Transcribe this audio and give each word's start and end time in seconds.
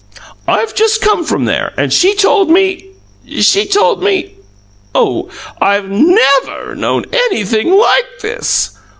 "I've 0.47 0.73
just 0.73 1.01
come 1.01 1.23
from 1.23 1.45
there, 1.45 1.73
and 1.77 1.93
she 1.93 2.15
told 2.15 2.49
me 2.49 2.87
she 3.39 3.67
told 3.67 4.01
me! 4.01 4.33
Oh, 4.95 5.29
I've 5.61 5.89
NEVER 5.91 6.73
known 6.75 7.05
anything 7.29 7.69
like 7.71 8.07
this!" 8.19 8.75